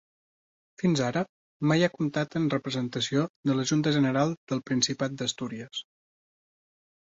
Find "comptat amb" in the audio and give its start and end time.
1.97-2.55